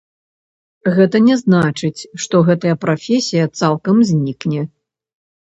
[0.95, 4.61] Гэта не значыць, што гэтая прафесія цалкам знікне.